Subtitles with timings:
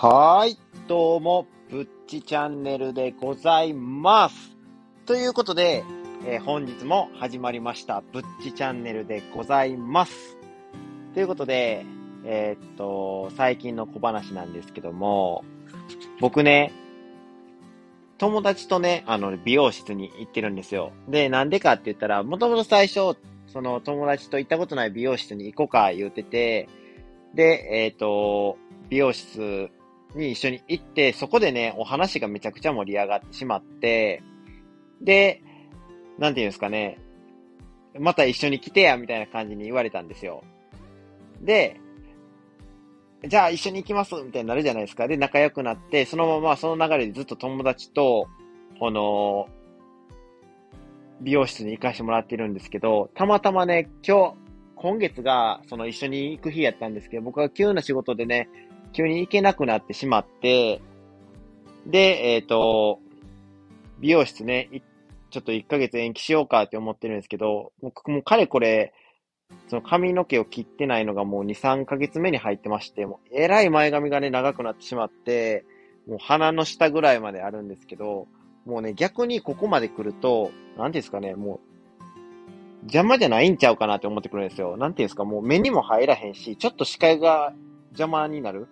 [0.00, 4.56] はい、どうも、ぶっちチャンネルでございます。
[5.06, 5.82] ということで、
[6.24, 10.38] えー本日も始まりました、ぶっちチャンネルでございます。
[11.14, 11.84] ということで、
[12.24, 15.44] えーっと、最近の小話なんですけども、
[16.20, 16.72] 僕ね、
[18.18, 20.92] 友達とね、あの、美容室に行ってるんですよ。
[21.08, 23.18] で、なんでかって言ったら、もともと最初、
[23.48, 26.68] その友達と行ったことない美容室に行こうか言ってて、
[27.34, 28.58] で、えーっと、
[28.90, 29.72] 美容室
[30.14, 34.22] に一緒に行って、そこでね、お話がめちゃくちゃ盛り上がってしまって、
[35.00, 35.42] で、
[36.18, 36.98] なんていうんですかね、
[37.98, 40.42] また一緒に来てや、みたいな感じに言われたんですよ。
[41.40, 41.80] で、
[43.26, 45.08] じゃあ一緒に行きます、みたいになるじゃないですか。
[45.08, 48.28] で、仲良くなって、そのままその流れでずっと友達と、
[48.78, 49.48] この、
[51.20, 54.34] 美容室に行かしてもらってるんですけど、たまたまね、今日、
[54.76, 58.48] 今月が、その一緒に行く日やったんですけど、僕は急な仕事でね、
[58.98, 60.82] 急に行けなくなってしまって、
[61.86, 62.98] で、えっ、と、
[64.00, 64.68] 美容室ね、
[65.30, 68.92] ちょっと1ヶ月延期しようかって思ってるんですけど、僕もかれこれ、
[69.68, 75.64] その髪の毛を切ってないのがもう2、3ヶ月目に入ってまして、もうえらい前髪がね、長くなってしまって、
[76.08, 78.26] もう鼻の下ぐらいまであるんですけど、
[78.66, 81.60] もうね、逆にここまで来ると、なんていうんですかね、も
[82.80, 84.76] う、邪魔じゃないんちゃうかなって思ってくるんですよ。
[84.76, 87.54] なんていうんですか、もう目にも入らへんし、ちょっと視界が
[87.92, 88.66] 邪魔になる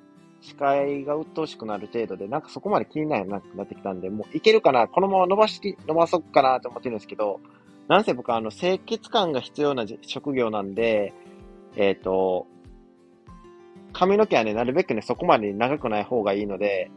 [0.46, 7.40] 視界が鬱陶しくなる程度で、なんかそこまで気にならなくなってきたんで、もういけるかな、このまま伸ばし、伸ばそうかなと思ってるんですけど、
[7.88, 11.12] なんせ僕はあの、清潔感が必要な職業なんで、
[11.76, 12.46] えっ、と、
[13.92, 16.90] 髪の毛はね、なるべくね、そこまで長くない方がいいので、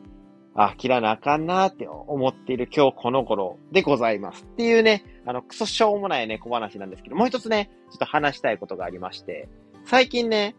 [0.56, 4.44] あ、切らなあかんなって思っている今日この頃でございます。
[4.44, 9.47] っていうね、あの、クソしょうもないね、小話なんですけど、もう一つね、ちょっと話したいことがありまして、
[9.86, 10.56] 最近ね、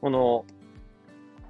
[0.00, 0.44] この、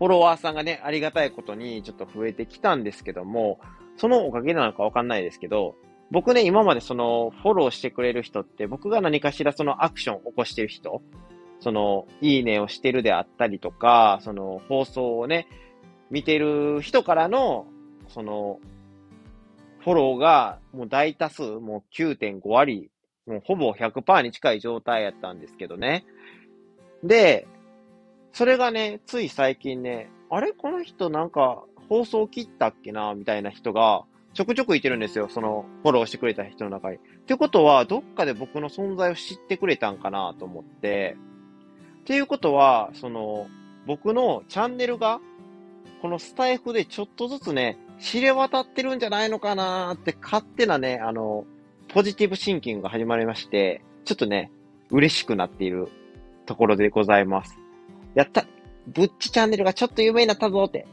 [0.03, 3.61] フォロワーさんがね、ありがたいことにちょっと増えてきたんですけども、
[3.97, 5.77] そのおかげなのかわかんないですけど、
[6.11, 11.03] 僕ね、今までその、フォローしてくれる人って、僕が何かしらそのアクションを起こしてる人、
[11.61, 15.47] その、いいねをしてるであったりとか、その、放送をね、
[16.11, 17.69] 見てる人からの、
[18.09, 18.59] その、
[19.85, 22.91] フォローがもう大多数、もう9.5割、
[23.25, 26.05] もうほぼ100%に近い状態やったんですけどね。
[27.05, 27.47] で、
[28.33, 34.05] それがね、つい最近ね、あれこの人なんか放送切ったっけなみたいな人が
[34.35, 35.29] ちょくちょくいてるんですよ。
[35.29, 36.97] そのフォローしてくれた人の中に。
[36.97, 41.17] ってことは、どっかで僕の存在を知ってくれたんかなと思って。
[42.01, 43.47] っていうことは、その、
[43.87, 45.21] 僕のチャンネルが、
[46.01, 51.45] このスタイフでちょっとずつね、知れ渡ってるんじゃないのかなって勝手なね、あの、
[51.89, 54.51] ポジティブシンキングが始まりまして、ちょっとね、
[54.91, 55.89] 嬉しくなっている
[56.47, 57.62] ところでございます。
[58.15, 58.45] やった
[58.87, 60.87] ぶっちチャンネルがちょっと有名になったぞって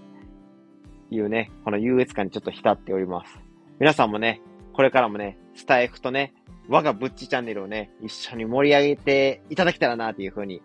[1.11, 3.39] いうね、この優越感にちょっと浸っております。
[3.79, 4.41] 皆さんもね、
[4.73, 6.33] これからもね、スタイフとね、
[6.67, 10.61] 我がぶっちチャンネルをね、一緒に盛り上げていただけたらなっていうふうに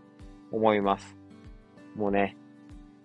[0.52, 1.16] 思います。
[1.96, 2.36] もうね、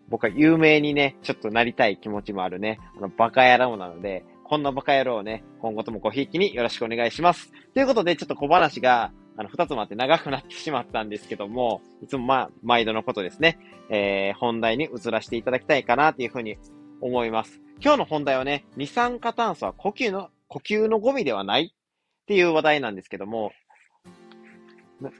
[0.09, 7.51] 僕は有名にね、ちょっとなりたい気持ちもあるね、あの、バカ野郎なので、こんなバカ野郎をね、今後ともごひいきによろしくお願いします。
[7.73, 13.57] ということで、ちょっと小話が、あの、二つもあって長くなってしまったんですけども、いつもまあ、毎度のことですね、
[13.89, 16.57] えー、本題に移らせていただきたいかなというふうに
[16.99, 17.61] 思います。
[17.81, 23.53] 今日の本題はね、二酸化炭素は呼吸の、呼吸のゴミではないっていう話題なんですけども、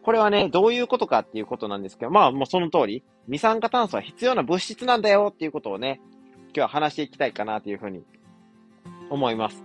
[0.04, 6.02] これはね、どういうことかっていうことなんですけど、まあもうその通り、二酸化炭素は必要な物質なんだよっていうことをね、
[6.48, 8.04] 今日は話していきたいかなというふうに
[9.10, 9.64] 思います。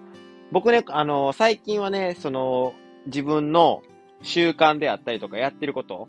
[0.53, 2.73] 僕ね、あの、最近はね、その、
[3.07, 3.83] 自分の
[4.25, 6.09] 習慣であったりとかやってること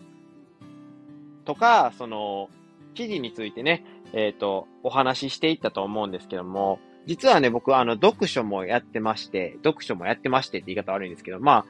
[1.46, 2.50] とか、その、
[2.96, 11.66] 記事についてね、えっ、と、お話ししていったと思うんですけども、実はね、僕、あの、読書もやってまして、読書もやってましてって言い方悪いんですけど、まあ、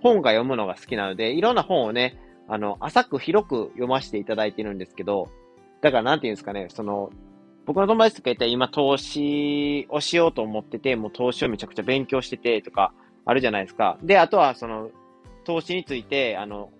[0.00, 5.28] 本が読むのが好きなので、いろんな本をね、あの、浅く広く読ませていただいてるんですけど、
[5.80, 7.10] だからなんていうんですかね、その、
[7.64, 12.92] 僕の友達とか言ったら今投資をしようと思ってて、もう投資をめちゃくちゃ勉強しててとか
[13.24, 13.98] あるじゃないですか。
[14.02, 14.90] で、あとはその、
[15.44, 16.70] 投資について、あの、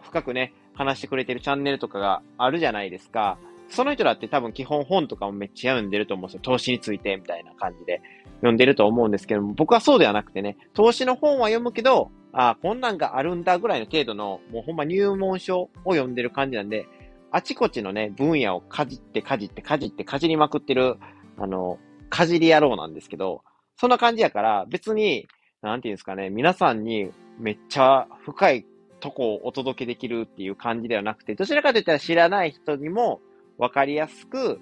[0.00, 3.38] 深くね、話してくれてるチャンネルとかがあるじゃないですか。
[3.68, 6.40] その人だって多分基本本とかもめっちゃ読んでると思うんですよ。
[6.42, 8.02] 投資についてみたいな感じで
[8.36, 16.86] 読んでると思うんですけども、僕はそうではなくてね、投資の本は読むけど、ああこんなんがあるんだぐらいの程度の、もうほんま入門書を読んでる感じなんで、
[17.30, 20.96] あちこちのね、分野をかじってかじってかじってかじりまくってる、
[21.38, 21.78] あの、
[22.08, 23.42] かじり野郎なんですけど、
[23.76, 25.26] そんな感じやから、別に、
[25.62, 28.66] なんていうんですかね、皆さんにめっちゃ深い
[29.00, 33.20] とこをお届けできるっていう感じではなくて、どちらかといったら知らない人にも
[33.58, 34.60] 分かりやすく、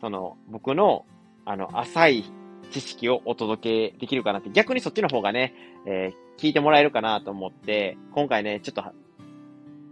[0.00, 1.04] その、僕の、
[1.44, 2.24] あの、浅い
[2.70, 5.54] 知識をお届けできるかなって、逆にそっちの方がね、
[5.86, 8.84] えー、聞いてもらえるかなと思って、今回ね、ちょっと、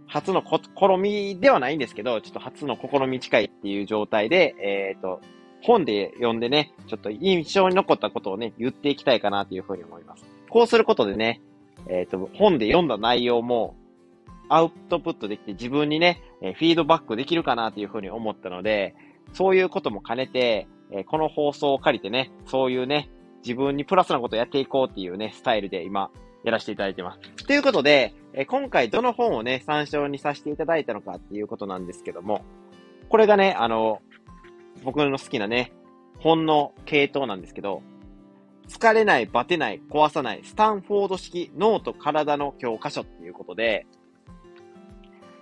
[0.07, 5.19] 初の試みではないんですけど、ちょっと初の試み近いっていう状態で、えっ、ー、と、
[5.61, 10.23] 本で読んでね、ちょっと印象に残ったことをね、言っていきたいかなというふうに思います。
[10.49, 11.41] こうすることでね、
[11.87, 13.75] えっ、ー、と、本で読んだ内容も
[14.49, 18.95] アウトプットできて自分にね、えフィードバックできるかなというふうに思ったので、
[19.33, 23.09] そういうことも兼ねて、えこの放送を借りてね、そういうね、
[23.43, 26.11] 自分にプラスなことをやっていこうっていうね、スタイルで今、
[26.43, 27.45] やらせていただいてます。
[27.45, 32.41] ということで、え今回どの本をね、参照にさせていただいたのかっていうことなんですけども、
[33.09, 34.01] これがね、あの、
[34.83, 35.71] 僕の好きなね、
[36.19, 37.81] 本の系統なんですけど、
[38.67, 43.85] 疲れない、バテない、壊さない、スタンフォード式脳と体の教科書っていうことで、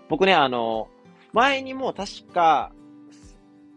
[0.10, 0.90] 僕ね、あの、
[1.32, 2.72] 前にも確か、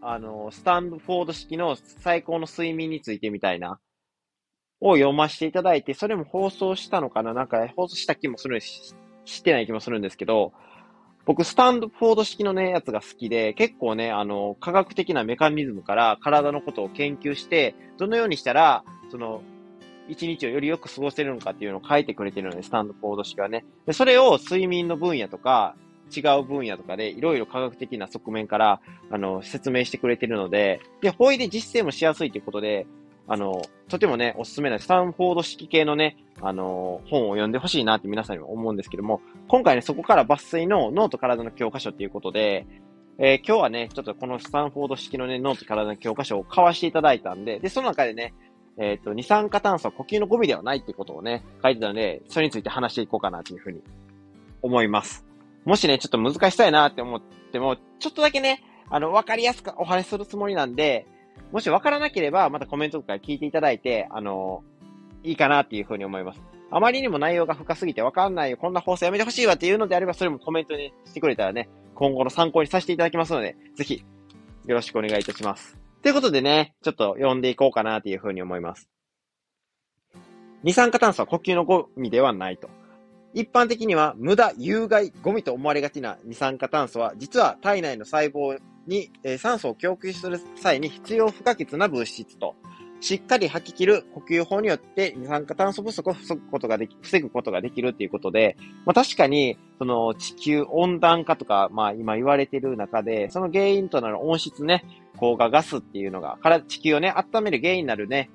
[0.01, 3.79] あの、スタンフォード式の最高の睡眠についてみたいな、
[4.79, 8.93] を読ませていただいて、それも放送したのかななんか放送した気もするし、
[9.25, 10.53] してない気もするんですけど、
[11.25, 19.41] 僕、スタンドフォード式のね、やつが好きで、結構ね、あの、科学的なメカニズムから体のことを研究して、どのようにしたら、その、
[20.07, 23.65] 一日をよりよく過ごせるのかっていうのを書いてくれてるので、スタンドフォード式はね。
[23.85, 25.75] で、それを睡眠の分野とか、
[26.15, 28.79] 違う分野とかで、いろいろ科学的な側面から、
[29.11, 32.87] あの、説明してくれてるので、で、ほいで実践もしやすいということで、
[33.27, 42.65] あの、とてもね、おすすめなスタンフォード式系のね、あの、本を読んでほしいなって皆さんにも思うんですけども、今回ね、そこから抜粋の脳と体の教科書っていうことで、
[43.19, 48.33] えー、今日はね、ちょっとこのスタンフォード式のね、脳と体の教科書を買わしていただいたんで、で、その中でね、
[48.77, 53.81] えっ、ー、と、二酸化炭素は呼吸のゴミではないってことをね、書いてたので、それについて話していこうかなというふうに
[54.61, 55.25] 思います。
[55.65, 57.21] もしね、ちょっと難しそうやなって思っ
[57.51, 61.07] ても、ちょっとだけね、あの、わかりやすくお話しするつもりなんで、
[61.51, 64.63] もしわからなければ、またコメントとか聞いていただいて、あの、
[65.23, 66.41] いいかなっていうふうに思います。
[66.69, 74.03] あまりにも内容が深すぎてわかんないよ、こんな放送やめてほしいわっていうのであれば、それもコメントにしてくれたらね、今後の参考にさせていただきますので、ぜひ、
[74.65, 75.86] よろしくお願いいたします。
[76.03, 78.87] ということでね、ちょっと読んでいこうかなというふうに思います。
[80.63, 82.69] 二酸化炭素は呼吸のゴミではないと。
[83.33, 92.55] 一般的には無駄、有害、ゴミと思われがちな二酸化炭素は、実は体内の細胞に、え、酸素を供給する際に必要不可欠な物質と、
[92.99, 104.83] しっかり吐き切る呼吸法によって二酸化炭素不足を防ぐことができ、防ぐことができるということで、まあ確かに、その地球温暖化とか、まあ今言われている中で、その原因となる温室ね、
[105.17, 108.29] 高画ガスっていうのが、から地球をね、温める原因になるね、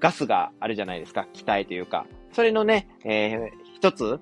[0.00, 1.26] ガスがあるじゃないですか。
[1.32, 2.06] 気体というか。
[2.32, 4.18] それのね、えー、一つ、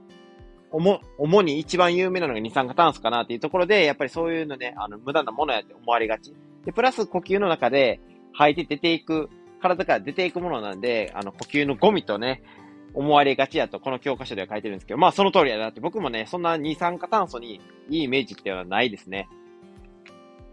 [0.71, 6.35] 主、主に一番有名なのが二酸化炭素かなっていうところで、やっぱりそういうのね、あの、無駄なものやって思われがち。
[6.65, 8.01] で、プラス呼吸の中で
[8.33, 9.31] 吐いて出ていく、
[9.61, 12.43] 体から出ていくものなんで、あの、呼吸のゴミとね、
[12.95, 19.29] 思われがちやと、この教科書では書いてるんですけど、まあその通りやなって、僕もね、そんな二酸化炭素にいいイメージっていうのはないですね。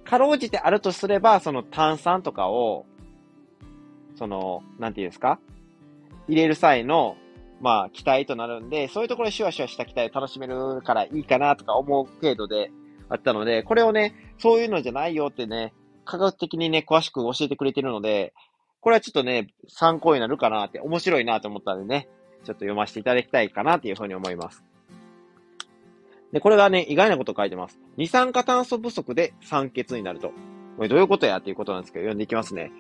[0.04, 2.86] かろうじてあるとすれば、その炭酸とかを、
[4.16, 5.39] その、なんていうんですか？
[6.27, 7.18] 入れる際の
[7.62, 12.69] まあ、期待となるんで、そういうところでシュワシュワした期待を楽しめるからいいかなとか思う程度で
[13.07, 15.74] あったので、これをね、そういうのじゃないよってね、
[16.05, 18.33] 科学的にね、詳しく教えてくれてるので、
[18.81, 22.07] これはちょっとね、参考になるかなって、面白いなと思ったんでね、
[22.43, 24.63] ちょっと読ませていただきたいかなっていうふうに思います。
[26.31, 27.79] で、これがね、意外なこと書いてます。
[27.97, 30.31] 二酸化炭素不足で酸欠になると。
[30.77, 32.71] これどういうことやっていうことなんですけど、読んでいきますね。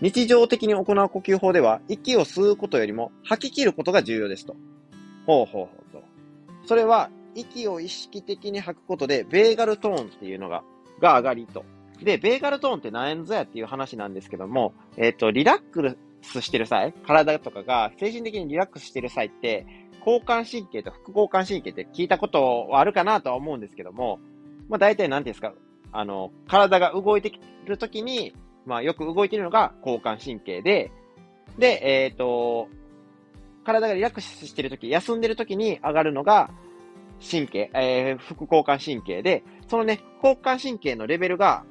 [0.00, 4.56] 日常的に行う呼吸法では、息を吸うことよりも吐き切ることが重要ですと。
[5.26, 6.02] ほうほうほうと。
[6.66, 10.62] それは、息を意識的に吐くことで、ベーガルトーンっていうのが、
[11.00, 11.64] が上がりと。
[12.02, 19.66] で、ベーガルトーンって何円ぞやっていう話なんですけども、えっ、ー、と、リラックスしてる際、体とかが精神的にリラックスしてる際って、
[20.06, 24.18] 交感神経と副交感神経って聞いたことはあるかなとは思うんですけども、
[24.68, 25.54] まあ大体何ていうんですか、
[25.92, 28.34] あの、体が動いてきるときに、
[28.66, 30.90] まあ、よく動いてるのが交感神経で、
[31.58, 32.68] で、えっ、ー、と、
[33.64, 36.50] 体がリラックスしてるとき、休んでるときに上がるのが
[37.30, 41.64] 神経、えー、副交感神経で、そのね、交感神経のレベルが、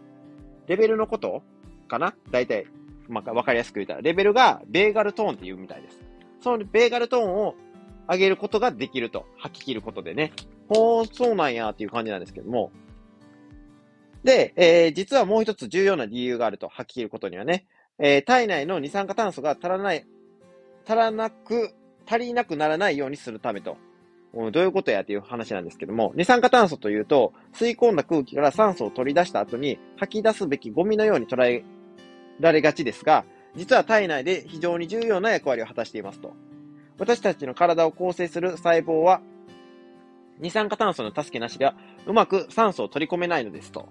[0.67, 1.43] レベルのこと？
[1.87, 2.15] かな？
[2.31, 2.65] 大体、
[3.07, 5.99] まあ、わかりやすく言ったら、レベルがベーガルトーンって言うみたいです。
[6.41, 7.55] そのベーガルトーンを
[8.09, 9.25] 上げることができると。
[9.37, 10.33] 吐き切ることでね。
[10.69, 12.71] ほう、そうなんやっていう感じなんですけども。
[14.23, 17.65] で、えー、実はもう一つ重要な理由があると、吐き切ることにはね。
[17.99, 20.05] えー、体内の二酸化炭素が足らない、
[20.85, 21.73] 足らなく、
[22.05, 23.77] 足りなくならないようにするためと。
[24.33, 31.63] どういうことやっていう話なんですけども、二酸化炭素というと、吸い込んだ空気から酸素を取り出した後に吐き出すべきゴミのように捉え
[32.39, 33.25] られがちですが、
[33.55, 36.33] 実は体内で非常に重要な役割を果たしていますと。
[36.97, 39.21] 私たちの体を構成する細胞は、
[40.39, 41.75] 二酸化炭素の助けなしでは、
[42.07, 43.87] うまく酸素を取り込めないのですと。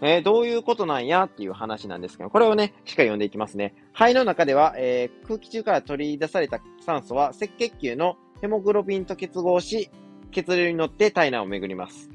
[0.00, 3.74] えー、どういうことなんやっていう話なんですけど、これをね、しっかり読んでいきますね。
[3.92, 9.90] 肺の中では、えー、空気中から取り出された酸素は赤血球のヘモグロビンと結合し、
[10.30, 12.10] 血流に乗って体内を巡ります。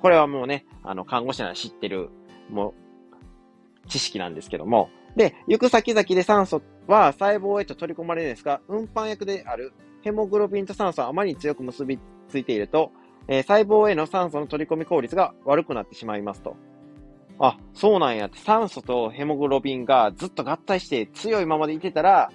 [0.00, 2.10] これはもうね、あの、看護師なら知ってる、
[2.50, 2.74] も
[3.84, 4.88] う、知識なんですけども。
[5.16, 12.92] で、行く先々で酸素は細胞へと取り込まれるんですが、運搬役であるヘモグロビンと酸素はあまりに強く結びついていると、
[13.28, 16.56] えー、細胞への酸素の取り込み効率が悪くなってしまいますと。
[17.38, 22.30] あ、そうなんやって、酸素とヘモグロビンがずっと合体して強いままでいてたら、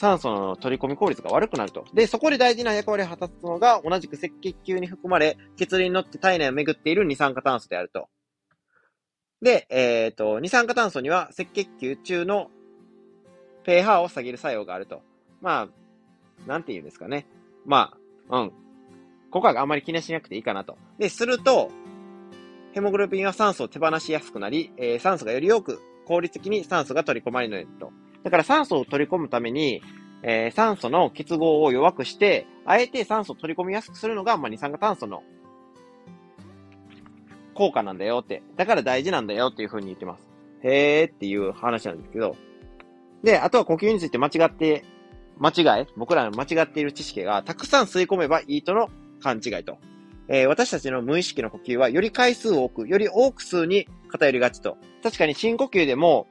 [0.00, 1.84] 酸素の取り込み効率が悪くなると。
[1.92, 8.08] で、そこで大事な役割を果たすのが、同じく赤血球に含まれ、血流に乗って体内を巡っている二酸化炭素であると。
[9.42, 12.50] で、えっ、ー、と、二酸化炭素には赤血球中の
[13.64, 15.02] pH を下げる作用があると。
[15.42, 17.26] まあ、なんて言うんですかね。
[17.66, 17.92] ま
[18.30, 18.52] あ、うん。
[19.30, 20.78] ここはあまり気にしなくていいかなと。
[20.98, 21.70] で、すると、
[22.72, 27.92] ヘモグロビンは酸素を手放しやすくなり、えー、酸素がより多く効率的に酸素が取り込まれると。
[28.22, 29.82] だから酸素を取り込むために、
[30.22, 35.22] えー、酸素の結合を弱くして、あえて酸素を取り込みやすくするのが、まあ、二酸化炭素の
[37.54, 38.42] 効果なんだよって。
[38.56, 40.28] だから大事なんだよっていう風に言ってます。
[40.62, 42.36] へーっていう話なんですけど。
[43.22, 44.84] で、あとは呼吸について間違って、
[45.38, 48.88] 間違い僕らの間違っている知識が、たくさん吸い込めばいいとの
[49.22, 49.78] 勘違いと。
[50.28, 54.76] えー、私たちの無意識の呼吸は、より回数を多く、より多く数に偏りがちと。
[55.02, 56.28] 確かに深呼吸でも、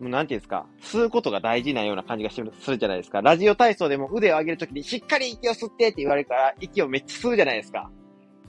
[0.00, 3.20] もうなんていうんですか、吸うことが大事なような感じがするじゃないですか。
[3.20, 7.90] ラジオ体操でも腕を上げるときにしっかり息を吸ってって言われるから、息をめっちゃ吸うじゃないですか。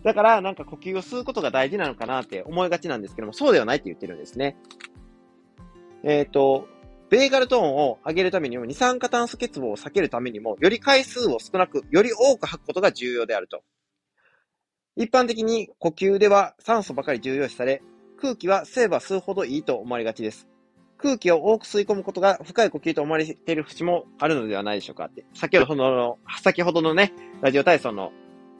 [0.03, 4.55] だから、なんか呼吸を吸うことが大事なのかなって思いがちなんですけども、そうではないって言ってるんですね。
[6.03, 6.67] えっ、ー、と、
[7.09, 13.61] ベーガルトーンを上げるためにも、二酸化炭素欠乏を避けるためにも、より回数を少なく、より多く吐くことが重要であると。
[14.95, 17.81] 一般的に呼吸では酸素ばかり重要視され、
[18.21, 20.47] 空気は吸えば吸うほどいいと思われがちです。
[20.99, 25.25] 空気を多く吸い込むことが深い呼吸と思われている節もあるのではないでしょうかって。
[25.33, 28.11] 先ほどの、先ほどのね、ラジオ体操の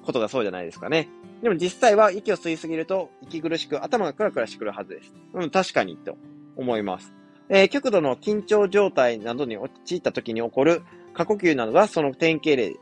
[0.04, 1.10] ことがそうじゃないですかね。
[1.44, 5.14] でも実際は息を吸いすぎると息苦しく頭がクラクラしてくるはずです。
[5.34, 6.18] うん、確かにと
[6.56, 7.14] 思います。
[7.50, 10.82] えー、極度の緊張状態などに陥った時に起こる
[11.14, 12.80] 過呼吸などがその典型例です。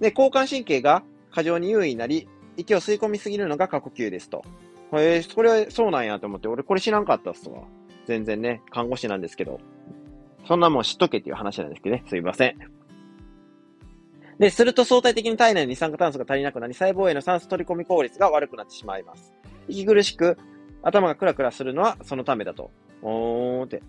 [0.00, 4.44] で、交感神経が過剰に優位になり、息を吸い込みすぎるのが過呼吸ですと。
[4.98, 7.62] へえー、それはそうなんやと思って、俺これ知らんかったっすわ。
[8.06, 9.60] 全然ね、看護師なんですけど。
[10.46, 12.04] そんなもん知っとけっていう話なんですけどね。
[12.08, 12.58] すいません。
[14.38, 19.34] で、すると相対的に体内に二酸化炭素が足りなくなり、細胞への酸素取り込み効率が悪くなってしまいます。
[19.68, 20.38] 息苦しく、
[20.82, 22.70] 頭がクラクラするのはそのためだと。
[23.02, 23.82] おーって。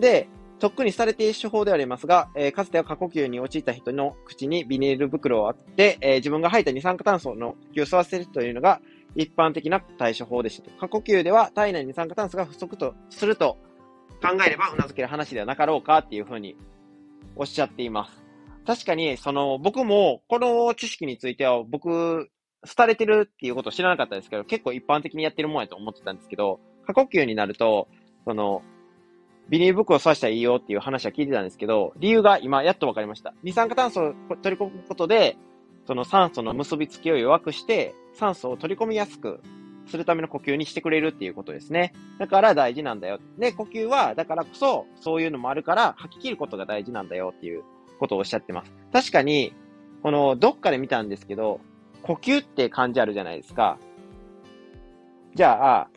[0.00, 8.80] で、とっくにされている手法ではありますが、えー、かつては過呼吸に陥った人の口にビニール袋を当て、えー、自分が吐いた二酸化炭素の呼吸を吸わせるというのが
[9.14, 10.70] 一般的な対処法でした。
[10.72, 13.56] 過呼吸では体内二酸化炭素が不足とすると
[14.22, 16.56] 考えれば頷ける話ではなかろうかっていうふうに
[17.36, 18.28] おっしゃっています。
[18.66, 22.28] 確かに、その、僕も、この知識については、僕、
[22.76, 27.88] 廃れてるっていうことを知らなかったですけど、結構一般的にやってるもんやと思ってたんですけど、過呼吸になると、
[28.26, 28.60] その、
[29.48, 33.32] ビニール袋を刺したらいいよっていう話は聞いてたんですけど、理由が今やっと分かりました。
[33.42, 35.38] 二酸化炭素を取り込むことで、
[35.86, 39.40] その酸素の結びつきを弱くして、酸素を取り込みやすく
[39.86, 41.94] するための呼吸にしてくれるっていうことですね。
[42.18, 43.20] だから大事なんだよ。
[43.38, 47.62] で、呼吸は、だからこそ、そういうのもあるから、吐き切ることが大事なんだよっていう
[47.98, 48.72] ことをおっしゃってます。
[48.92, 49.54] 確かに、
[50.02, 51.60] この、どっかで見たんですけど、
[52.02, 53.78] 呼吸って漢字あるじゃないですか。
[55.34, 55.88] じゃあ、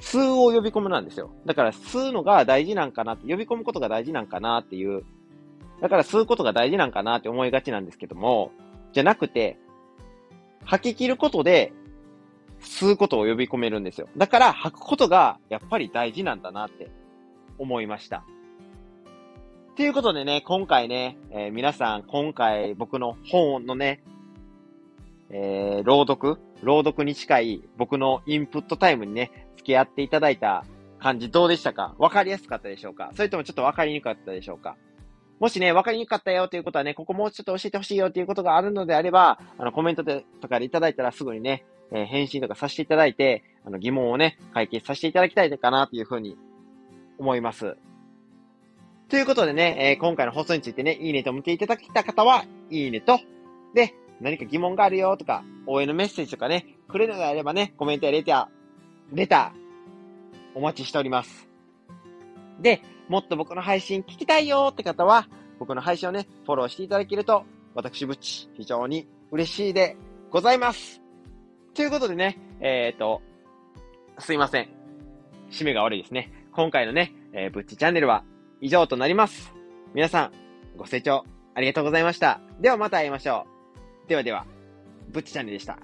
[0.00, 1.30] 吸うを呼び込むなんですよ。
[1.44, 5.04] だから吸うのが大事なんかなって、呼び込むことが大事なんかなっていう
[5.80, 8.52] だから吸うことが大事なんかなって思いがちなんですけども、
[8.92, 9.58] じゃなくて、
[10.64, 11.72] 吐き切ることで、
[12.60, 14.08] 吸うことを呼び込めるんですよ。
[14.16, 16.90] だから吐くことがやっぱり大事なんだなって
[17.58, 18.22] 思いました。
[19.76, 24.02] ということでね、今回ね、えー、皆さん、今回僕の本のね、
[25.30, 30.66] えー、朗読朗読に近い僕のインプットタイムにね、付き合っていただいた
[30.98, 31.94] 感じどうでしたか？
[31.98, 33.10] わかりやすかったでしょうか？
[33.14, 34.76] それともちょっとわかりにくかったでしょうか？
[35.40, 46.36] もしね、わかりにくかったよということはね、ここもうちょっと教えてほしいよということがあるのであれば、あの、コメントでとかでいただいたらすぐにね、えー、返信とかさせていただいて、あの、疑問をね、解決させていただきたいかなというふうに
[47.18, 47.76] 思います。
[49.08, 53.18] ということでね、えー、今回の放送についてね、いいねと思っていただけた方は、いいねと、
[53.74, 61.48] で、何か疑問があるよとか、応援のメッセージとかね、くれるのであればね、コメントやレター、レター、お待ちしております。
[62.60, 65.26] で、もっと僕の配信聞きたいよって方は、
[65.58, 69.96] 僕の配信をね、フォローしていただけると、私、ぶっち、非常に嬉しいで
[70.30, 71.02] ございます。
[71.74, 73.20] ということでね、えっ、ー、と、
[74.20, 74.68] すいません。
[75.50, 76.30] 締めが悪いですね。
[76.52, 78.22] 今回のね、えー、ぶっちチャンネルは
[78.60, 79.52] 以上となります。
[79.92, 80.32] 皆さん、
[80.76, 81.24] ご清聴
[81.56, 82.40] ありがとうございました。
[82.60, 83.44] ではまた会いましょ
[84.06, 84.08] う。
[84.08, 84.46] ではでは、
[85.08, 85.80] ぶっちチャンネルでした。